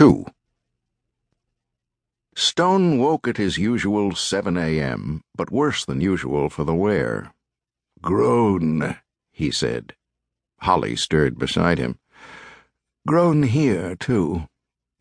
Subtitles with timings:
[0.00, 0.24] 2.
[2.34, 7.34] Stone woke at his usual 7 a.m., but worse than usual for the wear.
[8.00, 8.96] Groan,
[9.30, 9.94] he said.
[10.60, 11.98] Holly stirred beside him.
[13.06, 14.48] Groan here, too.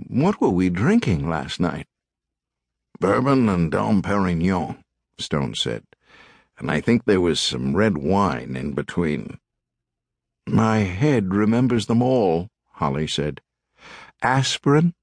[0.05, 1.87] What were we drinking last night?
[2.99, 4.83] Bourbon and Dom Perignon,
[5.17, 5.85] Stone said,
[6.57, 9.39] and I think there was some red wine in between.
[10.45, 13.39] My head remembers them all, Holly said.
[14.21, 14.93] Aspirin?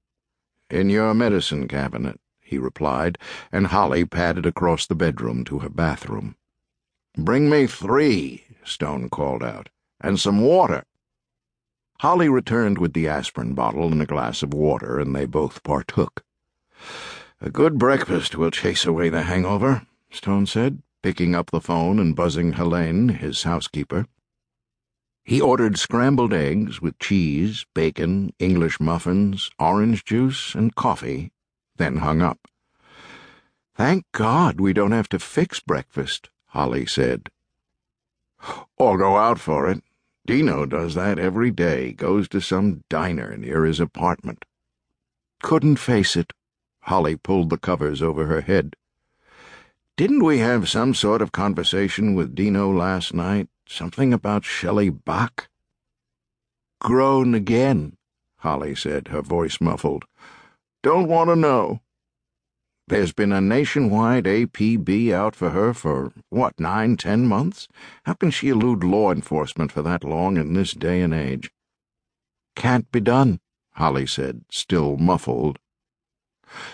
[0.69, 3.17] In your medicine cabinet, he replied,
[3.51, 6.35] and Holly padded across the bedroom to her bathroom.
[7.17, 9.69] Bring me three, Stone called out,
[9.99, 10.83] and some water.
[12.01, 16.23] Holly returned with the aspirin bottle and a glass of water, and they both partook.
[17.41, 22.15] A good breakfast will chase away the hangover, Stone said, picking up the phone and
[22.15, 24.05] buzzing Helene, his housekeeper.
[25.27, 31.33] He ordered scrambled eggs with cheese, bacon, English muffins, orange juice, and coffee,
[31.75, 32.47] then hung up.
[33.75, 37.29] Thank God we don't have to fix breakfast, Holly said.
[38.77, 39.83] Or go out for it.
[40.25, 44.45] Dino does that every day, goes to some diner near his apartment.
[45.43, 46.31] Couldn't face it.
[46.83, 48.77] Holly pulled the covers over her head.
[49.97, 53.49] Didn't we have some sort of conversation with Dino last night?
[53.67, 55.49] Something about Shelley Bach?
[56.79, 57.97] Groan again,
[58.37, 60.05] Holly said, her voice muffled.
[60.83, 61.81] Don't want to know.
[62.87, 67.67] There's been a nationwide APB out for her for, what, nine, ten months?
[68.05, 71.51] How can she elude law enforcement for that long in this day and age?
[72.55, 73.41] Can't be done,
[73.73, 75.59] Holly said, still muffled.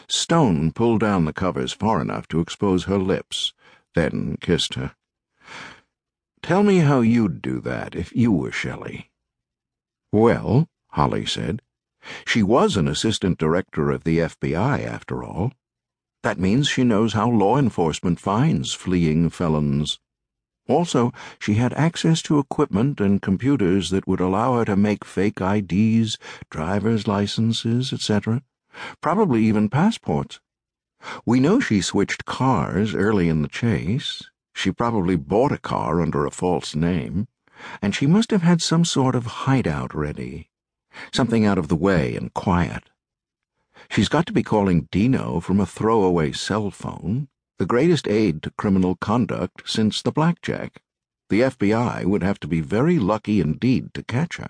[0.08, 3.54] Stone pulled down the covers far enough to expose her lips,
[3.96, 4.96] then kissed her.
[6.44, 9.10] Tell me how you'd do that if you were Shelley.
[10.12, 11.62] Well, Holly said,
[12.28, 15.54] she was an assistant director of the FBI, after all.
[16.22, 20.00] That means she knows how law enforcement finds fleeing felons.
[20.68, 25.40] Also, she had access to equipment and computers that would allow her to make fake
[25.40, 26.18] IDs,
[26.50, 28.42] driver's licenses, etc.,
[29.00, 30.42] probably even passports.
[31.26, 34.24] We know she switched cars early in the chase,
[34.54, 37.28] she probably bought a car under a false name,
[37.82, 40.50] and she must have had some sort of hideout ready,
[41.12, 42.84] something out of the way and quiet.
[43.90, 47.28] She's got to be calling Dino from a throwaway cell phone,
[47.58, 50.82] the greatest aid to criminal conduct since the blackjack.
[51.30, 54.50] The FBI would have to be very lucky indeed to catch her.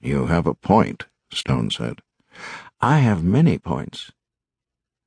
[0.00, 2.00] You have a point, Stone said.
[2.80, 4.12] I have many points.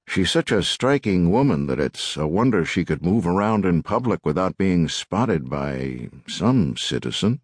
[0.08, 4.26] She's such a striking woman that it's a wonder she could move around in public
[4.26, 7.42] without being spotted by some citizen.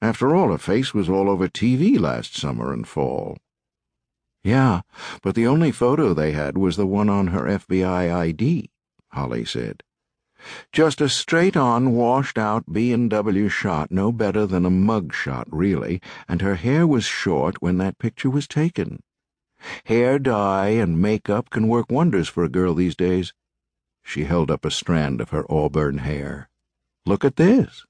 [0.00, 3.36] After all, her face was all over TV last summer and fall.
[4.44, 4.82] Yeah,
[5.22, 8.70] but the only photo they had was the one on her FBI ID,
[9.10, 9.82] Holly said.
[10.72, 16.54] Just a straight-on, washed-out B&W shot, no better than a mug shot, really, and her
[16.54, 19.02] hair was short when that picture was taken.
[19.84, 23.32] Hair dye and makeup can work wonders for a girl these days.
[24.02, 26.48] She held up a strand of her auburn hair.
[27.04, 27.84] Look at this.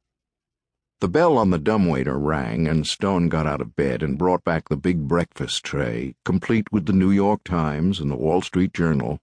[1.01, 4.69] The bell on the dumbwaiter rang, and Stone got out of bed and brought back
[4.69, 9.21] the big breakfast tray, complete with the New York Times and the Wall Street Journal.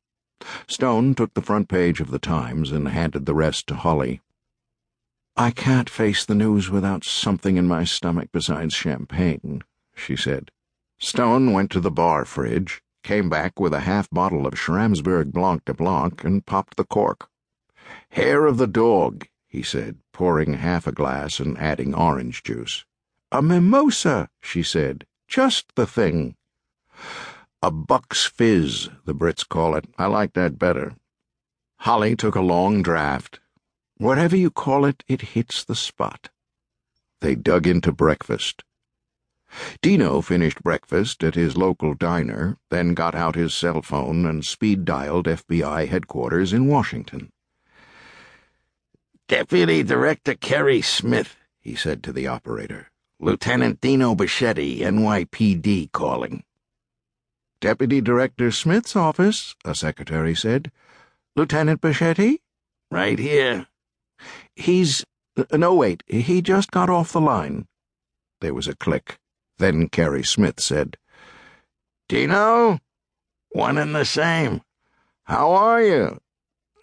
[0.68, 4.22] Stone took the front page of the Times and handed the rest to Holly.
[5.36, 9.62] I can't face the news without something in my stomach besides champagne,
[9.94, 10.52] she said.
[11.06, 15.64] Stone went to the bar fridge, came back with a half bottle of Schramsberg Blanc
[15.64, 17.30] de Blanc, and popped the cork.
[18.10, 22.86] Hair of the dog, he said, pouring half a glass and adding orange juice.
[23.32, 25.06] A mimosa, she said.
[25.28, 26.38] Just the thing.
[27.62, 29.86] A Buck's Fizz, the Brits call it.
[30.00, 30.96] I like that better.
[31.82, 33.38] Holly took a long draught.
[33.98, 36.30] Whatever you call it, it hits the spot.
[37.22, 38.64] They dug into breakfast.
[39.82, 44.85] Dino finished breakfast at his local diner, then got out his cell phone and speed
[44.85, 47.32] dialed FBI headquarters in Washington.
[49.28, 52.91] Deputy Director Kerry Smith, he said to the operator.
[53.20, 56.44] Lieutenant Dino Bacchetti, NYPD, calling.
[57.62, 60.72] Deputy Director Smith's office, a secretary said.
[61.35, 62.38] Lieutenant Bacchetti?
[62.91, 63.68] Right here.
[64.56, 65.03] He's.
[65.52, 67.68] No, wait, he just got off the line.
[68.41, 69.18] There was a click.
[69.57, 70.97] Then Kerry Smith said,
[72.07, 72.79] Dino?
[73.49, 74.61] One and the same.
[75.23, 76.19] How are you?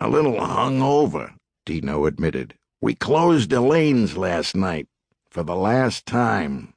[0.01, 1.35] A little hung over,
[1.65, 2.55] Dino admitted.
[2.81, 4.89] We closed Elaine's last night,
[5.31, 6.75] for the last time.